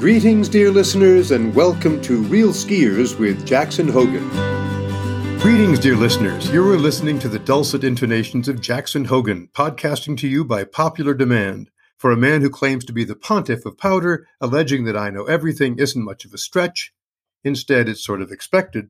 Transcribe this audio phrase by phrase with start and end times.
[0.00, 4.26] Greetings, dear listeners, and welcome to Real Skiers with Jackson Hogen.
[5.42, 6.50] Greetings, dear listeners.
[6.50, 11.12] You are listening to the dulcet intonations of Jackson Hogen, podcasting to you by popular
[11.12, 11.70] demand.
[11.98, 15.26] For a man who claims to be the pontiff of powder, alleging that I know
[15.26, 16.94] everything isn't much of a stretch.
[17.44, 18.88] Instead, it's sort of expected.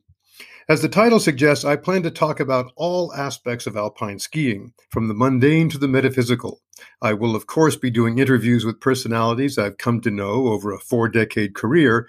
[0.71, 5.09] As the title suggests, I plan to talk about all aspects of alpine skiing, from
[5.09, 6.61] the mundane to the metaphysical.
[7.03, 10.79] I will, of course, be doing interviews with personalities I've come to know over a
[10.79, 12.07] four decade career,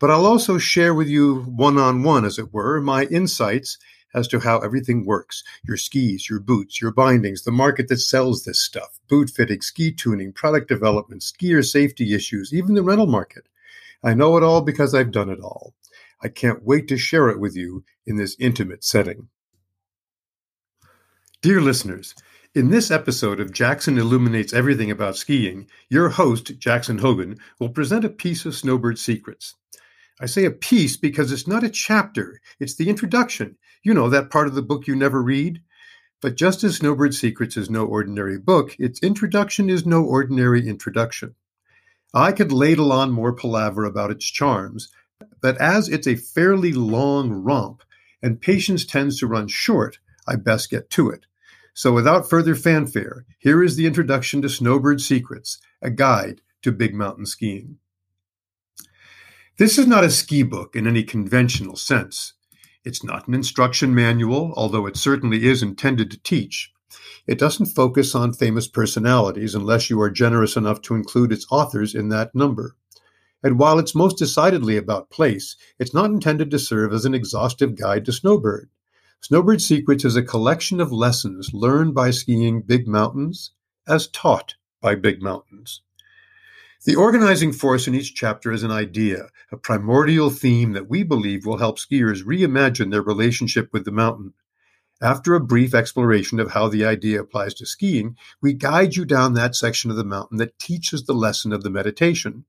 [0.00, 3.78] but I'll also share with you one on one, as it were, my insights
[4.12, 8.42] as to how everything works your skis, your boots, your bindings, the market that sells
[8.42, 13.44] this stuff, boot fitting, ski tuning, product development, skier safety issues, even the rental market.
[14.02, 15.74] I know it all because I've done it all.
[16.22, 19.28] I can't wait to share it with you in this intimate setting.
[21.42, 22.14] Dear listeners,
[22.54, 28.04] in this episode of Jackson Illuminates Everything About Skiing, your host, Jackson Hogen, will present
[28.04, 29.54] a piece of Snowbird Secrets.
[30.20, 33.56] I say a piece because it's not a chapter, it's the introduction.
[33.82, 35.62] You know, that part of the book you never read?
[36.20, 41.34] But just as Snowbird Secrets is no ordinary book, its introduction is no ordinary introduction.
[42.12, 44.90] I could ladle on more palaver about its charms,
[45.40, 47.82] but as it's a fairly long romp
[48.22, 51.26] and patience tends to run short, I best get to it.
[51.74, 56.94] So without further fanfare, here is the introduction to Snowbird Secrets, a guide to big
[56.94, 57.78] mountain skiing.
[59.56, 62.34] This is not a ski book in any conventional sense.
[62.84, 66.72] It's not an instruction manual, although it certainly is intended to teach.
[67.26, 71.94] It doesn't focus on famous personalities unless you are generous enough to include its authors
[71.94, 72.74] in that number.
[73.42, 77.74] And while it's most decidedly about place, it's not intended to serve as an exhaustive
[77.74, 78.68] guide to snowbird.
[79.22, 83.52] Snowbird Secrets is a collection of lessons learned by skiing big mountains
[83.86, 85.82] as taught by big mountains.
[86.86, 91.44] The organizing force in each chapter is an idea, a primordial theme that we believe
[91.44, 94.32] will help skiers reimagine their relationship with the mountain.
[95.02, 99.34] After a brief exploration of how the idea applies to skiing, we guide you down
[99.34, 102.46] that section of the mountain that teaches the lesson of the meditation.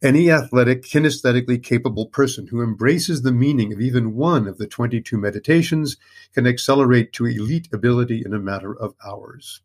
[0.00, 5.18] Any athletic, kinesthetically capable person who embraces the meaning of even one of the 22
[5.18, 5.96] meditations
[6.32, 9.60] can accelerate to elite ability in a matter of hours.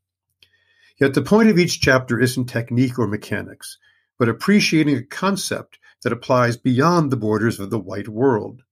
[0.99, 3.77] Yet the point of each chapter isn't technique or mechanics,
[4.17, 8.63] but appreciating a concept that applies beyond the borders of the white world.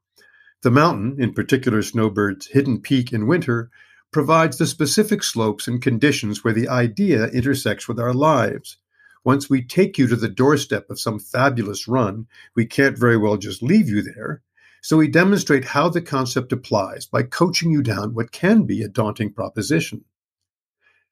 [0.64, 3.70] The mountain, in particular Snowbird's hidden peak in winter,
[4.12, 8.78] provides the specific slopes and conditions where the idea intersects with our lives.
[9.24, 13.38] Once we take you to the doorstep of some fabulous run, we can't very well
[13.38, 14.42] just leave you there.
[14.82, 18.88] So we demonstrate how the concept applies by coaching you down what can be a
[18.88, 20.06] daunting proposition.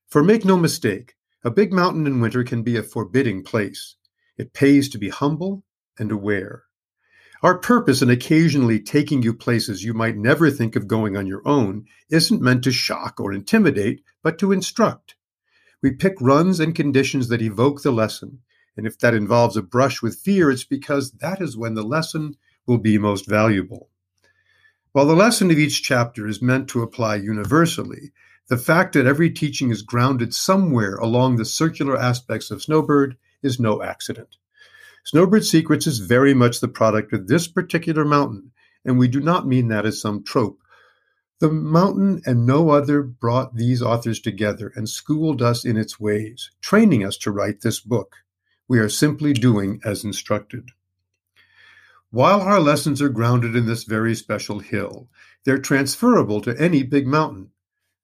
[0.07, 3.95] For make no mistake, a big mountain in winter can be a forbidding place.
[4.37, 5.63] It pays to be humble
[5.99, 6.63] and aware.
[7.43, 11.47] Our purpose in occasionally taking you places you might never think of going on your
[11.47, 15.15] own isn't meant to shock or intimidate, but to instruct.
[15.81, 18.39] We pick runs and conditions that evoke the lesson.
[18.75, 22.35] And if that involves a brush with fear, it's because that is when the lesson
[22.65, 23.89] will be most valuable.
[24.91, 28.11] While the lesson of each chapter is meant to apply universally,
[28.47, 33.59] the fact that every teaching is grounded somewhere along the circular aspects of Snowbird is
[33.59, 34.37] no accident.
[35.05, 38.51] Snowbird Secrets is very much the product of this particular mountain,
[38.83, 40.59] and we do not mean that as some trope
[41.39, 46.51] the mountain and no other brought these authors together and schooled us in its ways,
[46.61, 48.17] training us to write this book.
[48.67, 50.71] We are simply doing as instructed.
[52.11, 55.07] While our lessons are grounded in this very special hill,
[55.45, 57.51] they're transferable to any big mountain.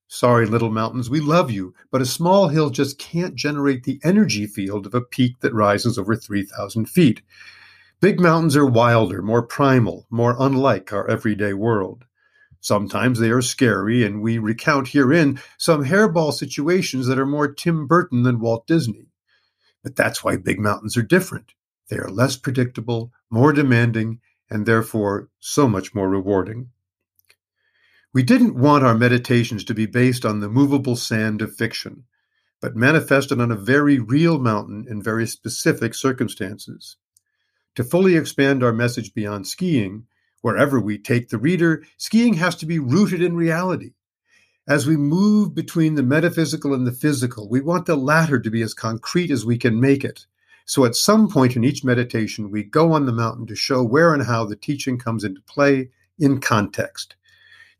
[0.07, 4.47] Sorry, little mountains, we love you, but a small hill just can't generate the energy
[4.47, 7.21] field of a peak that rises over 3,000 feet.
[7.99, 12.05] Big mountains are wilder, more primal, more unlike our everyday world.
[12.65, 17.85] Sometimes they are scary, and we recount herein some hairball situations that are more Tim
[17.85, 19.11] Burton than Walt Disney.
[19.83, 21.53] But that's why big mountains are different.
[21.91, 24.19] They are less predictable, more demanding,
[24.49, 26.71] and therefore so much more rewarding.
[28.11, 32.05] We didn't want our meditations to be based on the movable sand of fiction,
[32.61, 36.97] but manifested on a very real mountain in very specific circumstances.
[37.75, 40.07] To fully expand our message beyond skiing,
[40.45, 43.93] Wherever we take the reader, skiing has to be rooted in reality.
[44.67, 48.61] As we move between the metaphysical and the physical, we want the latter to be
[48.61, 50.27] as concrete as we can make it.
[50.65, 54.13] So at some point in each meditation, we go on the mountain to show where
[54.13, 55.89] and how the teaching comes into play
[56.19, 57.15] in context.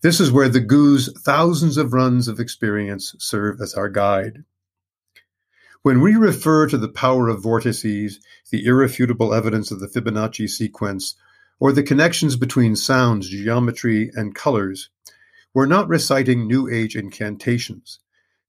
[0.01, 4.43] This is where the Goo's thousands of runs of experience serve as our guide.
[5.83, 8.19] When we refer to the power of vortices,
[8.49, 11.13] the irrefutable evidence of the Fibonacci sequence,
[11.59, 14.89] or the connections between sounds, geometry, and colors,
[15.53, 17.99] we're not reciting New Age incantations.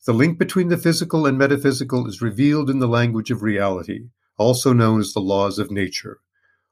[0.07, 4.09] The link between the physical and metaphysical is revealed in the language of reality,
[4.39, 6.19] also known as the laws of nature.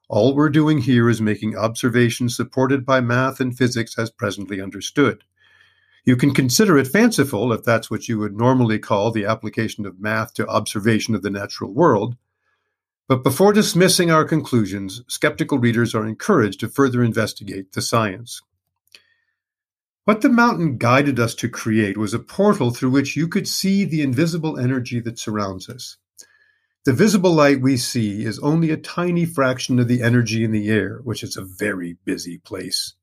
[0.08, 5.24] All we're doing here is making observations supported by math and physics as presently understood.
[6.04, 9.98] You can consider it fanciful if that's what you would normally call the application of
[9.98, 12.16] math to observation of the natural world.
[13.06, 18.40] But before dismissing our conclusions, skeptical readers are encouraged to further investigate the science.
[20.06, 23.84] What the mountain guided us to create was a portal through which you could see
[23.84, 25.98] the invisible energy that surrounds us.
[26.84, 30.68] The visible light we see is only a tiny fraction of the energy in the
[30.68, 32.94] air, which is a very busy place.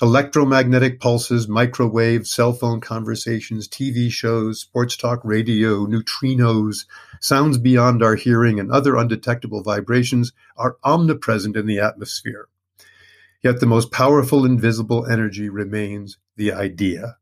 [0.00, 6.86] Electromagnetic pulses, microwave, cell phone conversations, TV shows, sports talk radio, neutrinos,
[7.20, 12.46] sounds beyond our hearing, and other undetectable vibrations are omnipresent in the atmosphere.
[13.42, 17.16] Yet the most powerful invisible energy remains the idea.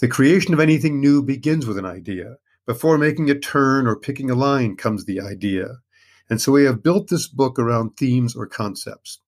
[0.00, 2.38] The creation of anything new begins with an idea.
[2.66, 5.76] Before making a turn or picking a line comes the idea.
[6.28, 9.20] And so we have built this book around themes or concepts.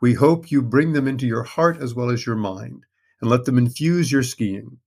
[0.00, 2.84] We hope you bring them into your heart as well as your mind
[3.20, 4.78] and let them infuse your skiing.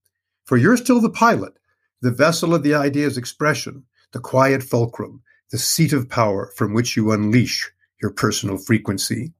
[0.46, 1.54] For you're still the pilot,
[2.02, 5.22] the vessel of the idea's expression, the quiet fulcrum,
[5.52, 7.72] the seat of power from which you unleash
[8.02, 9.34] your personal frequency.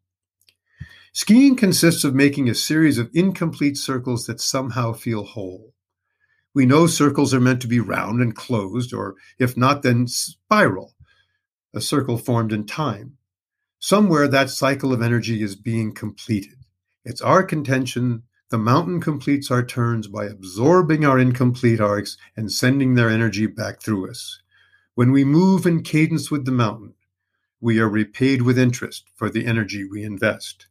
[1.14, 5.74] Skiing consists of making a series of incomplete circles that somehow feel whole.
[6.54, 10.96] We know circles are meant to be round and closed, or if not, then spiral,
[11.74, 13.18] a circle formed in time.
[13.82, 16.58] Somewhere that cycle of energy is being completed.
[17.06, 22.96] It's our contention the mountain completes our turns by absorbing our incomplete arcs and sending
[22.96, 24.42] their energy back through us.
[24.96, 26.96] When we move in cadence with the mountain,
[27.62, 30.68] we are repaid with interest for the energy we invest.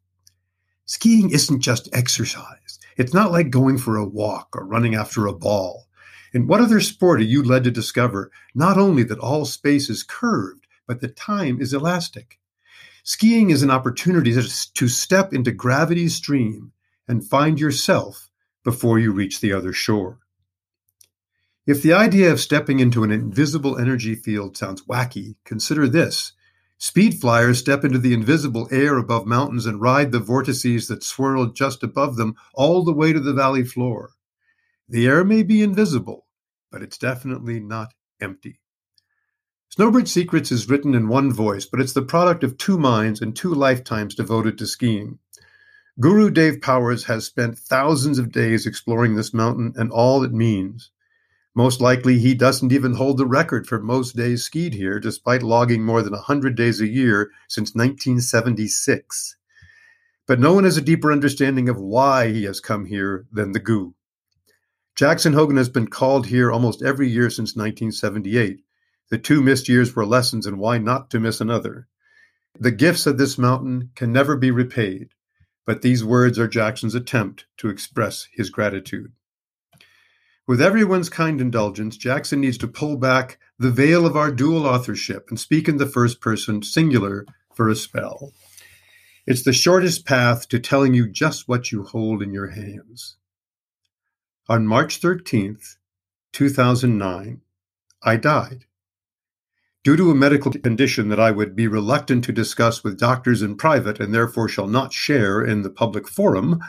[0.84, 2.78] Skiing isn't just exercise.
[2.98, 5.86] It's not like going for a walk or running after a ball.
[6.34, 10.02] In what other sport are you led to discover not only that all space is
[10.02, 12.37] curved, but that time is elastic?
[13.04, 16.72] Skiing is an opportunity to step into gravity's stream
[17.06, 18.28] and find yourself
[18.64, 20.18] before you reach the other shore.
[21.66, 26.32] If the idea of stepping into an invisible energy field sounds wacky, consider this.
[26.78, 31.46] Speed flyers step into the invisible air above mountains and ride the vortices that swirl
[31.46, 34.10] just above them all the way to the valley floor.
[34.88, 36.26] The air may be invisible,
[36.70, 38.60] but it's definitely not empty.
[39.70, 43.36] Snowbird Secrets is written in one voice, but it's the product of two minds and
[43.36, 45.18] two lifetimes devoted to skiing.
[46.00, 50.90] Guru Dave Powers has spent thousands of days exploring this mountain and all it means.
[51.54, 55.84] Most likely, he doesn't even hold the record for most days skied here, despite logging
[55.84, 59.36] more than 100 days a year since 1976.
[60.26, 63.60] But no one has a deeper understanding of why he has come here than the
[63.60, 63.94] Goo.
[64.94, 68.60] Jackson Hogen has been called here almost every year since 1978.
[69.10, 71.88] The two missed years were lessons in why not to miss another.
[72.58, 75.10] The gifts of this mountain can never be repaid,
[75.66, 79.12] but these words are Jackson's attempt to express his gratitude.
[80.46, 85.26] With everyone's kind indulgence, Jackson needs to pull back the veil of our dual authorship
[85.28, 88.32] and speak in the first person singular for a spell.
[89.26, 93.16] It's the shortest path to telling you just what you hold in your hands.
[94.48, 95.76] On March 13th,
[96.32, 97.42] 2009,
[98.02, 98.64] I died.
[99.88, 103.56] Due to a medical condition that I would be reluctant to discuss with doctors in
[103.56, 106.60] private and therefore shall not share in the public forum,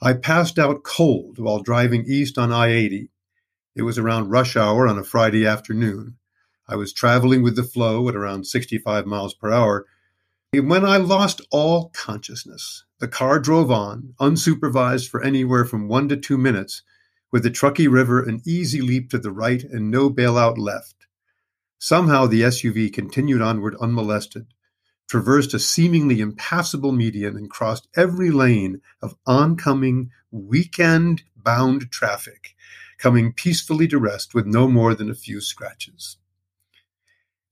[0.00, 3.10] I passed out cold while driving east on I 80.
[3.74, 6.14] It was around rush hour on a Friday afternoon.
[6.68, 9.86] I was traveling with the flow at around 65 miles per hour
[10.54, 12.84] when I lost all consciousness.
[13.00, 16.82] The car drove on, unsupervised for anywhere from one to two minutes,
[17.32, 20.94] with the Truckee River an easy leap to the right and no bailout left.
[21.82, 24.48] Somehow the SUV continued onward unmolested,
[25.08, 32.54] traversed a seemingly impassable median, and crossed every lane of oncoming, weekend bound traffic,
[32.98, 36.18] coming peacefully to rest with no more than a few scratches.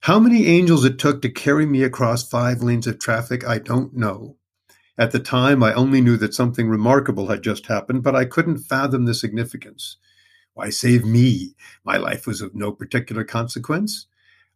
[0.01, 3.97] How many angels it took to carry me across five lanes of traffic, I don't
[3.97, 4.37] know.
[4.99, 8.59] At the time, I only knew that something remarkable had just happened, but I couldn't
[8.59, 9.97] fathom the significance.
[10.53, 11.55] Why save me?
[11.83, 14.07] My life was of no particular consequence.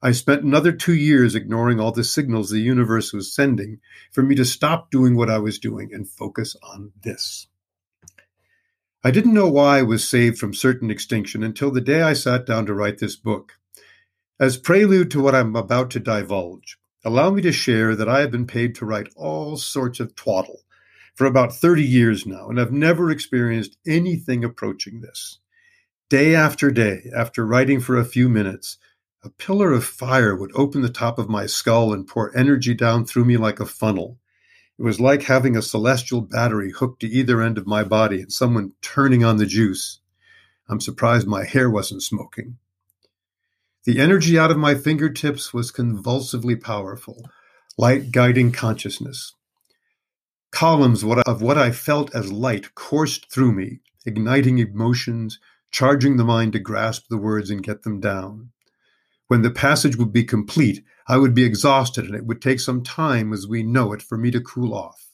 [0.04, 3.78] I spent another two years ignoring all the signals the universe was sending
[4.10, 7.46] for me to stop doing what I was doing and focus on this.
[9.04, 12.46] I didn't know why I was saved from certain extinction until the day I sat
[12.46, 13.52] down to write this book.
[14.40, 18.32] As prelude to what I'm about to divulge, allow me to share that I have
[18.32, 20.62] been paid to write all sorts of twaddle
[21.14, 25.38] for about 30 years now, and I've never experienced anything approaching this.
[26.08, 28.78] Day after day, after writing for a few minutes,
[29.24, 33.04] a pillar of fire would open the top of my skull and pour energy down
[33.04, 34.18] through me like a funnel.
[34.78, 38.32] It was like having a celestial battery hooked to either end of my body and
[38.32, 40.00] someone turning on the juice.
[40.68, 42.56] I'm surprised my hair wasn't smoking.
[43.84, 47.28] The energy out of my fingertips was convulsively powerful,
[47.76, 49.34] light guiding consciousness.
[50.50, 55.38] Columns of what I felt as light coursed through me, igniting emotions,
[55.70, 58.51] charging the mind to grasp the words and get them down.
[59.32, 62.82] When the passage would be complete, I would be exhausted and it would take some
[62.82, 65.08] time as we know it for me to cool off.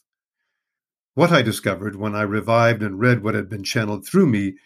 [1.13, 4.57] What I discovered when I revived and read what had been channeled through me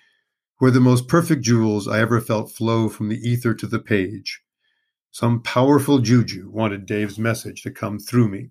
[0.60, 4.42] were the most perfect jewels I ever felt flow from the ether to the page.
[5.12, 8.50] Some powerful juju wanted Dave's message to come through me.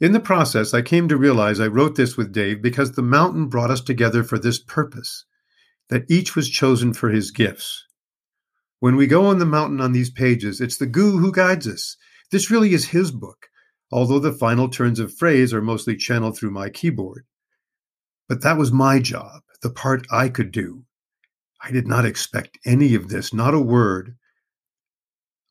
[0.00, 3.48] In the process, I came to realize I wrote this with Dave because the mountain
[3.48, 5.26] brought us together for this purpose,
[5.90, 7.84] that each was chosen for his gifts.
[8.82, 11.96] When we go on the mountain on these pages, it's the goo who guides us.
[12.32, 13.46] This really is his book,
[13.92, 17.24] although the final turns of phrase are mostly channeled through my keyboard.
[18.28, 20.82] But that was my job, the part I could do.
[21.62, 24.16] I did not expect any of this, not a word.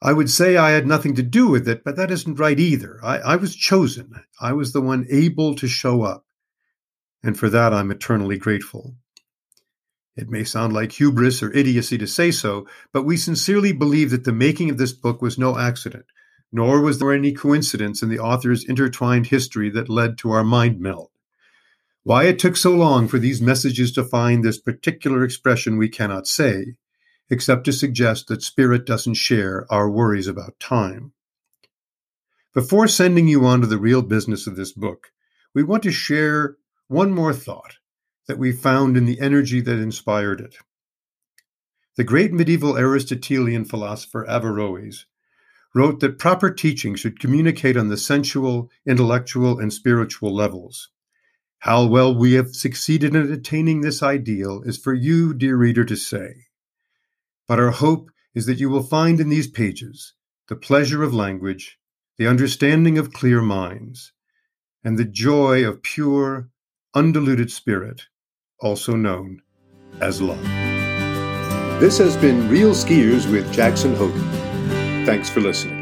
[0.02, 3.00] I would say I had nothing to do with it, but that isn't right either.
[3.02, 4.12] I, I was chosen.
[4.42, 6.26] I was the one able to show up.
[7.24, 8.98] And for that, I'm eternally grateful.
[10.16, 14.26] It may sound like hubris or idiocy to say so, but we sincerely believe that
[14.26, 16.06] the making of this book was no accident,
[16.52, 20.82] nor was there any coincidence in the author's intertwined history that led to our mind
[20.82, 21.10] meld.
[22.04, 26.28] Why it took so long for these messages to find this particular expression we cannot
[26.28, 26.76] say,
[27.30, 31.14] except to suggest that Spirit doesn't share our worries about time.
[32.54, 35.14] Before sending you on to the real business of this book,
[35.54, 37.78] we want to share one more thought
[38.28, 40.56] that we found in the energy that inspired it.
[41.98, 45.06] The great medieval Aristotelian philosopher Averroes
[45.74, 50.90] wrote that proper teaching should communicate on the sensual, intellectual, and spiritual levels.
[51.60, 55.96] How well we have succeeded in attaining this ideal is for you, dear reader, to
[55.96, 56.48] say.
[57.48, 60.14] But our hope is that you will find in these pages
[60.48, 61.78] the pleasure of language,
[62.18, 64.12] the understanding of clear minds,
[64.84, 66.50] and the joy of pure,
[66.94, 68.04] undiluted spirit,
[68.60, 69.42] also known
[70.02, 70.42] as love.
[71.80, 75.06] This has been Real Skiers with Jackson Hogen.
[75.06, 75.81] Thanks for listening.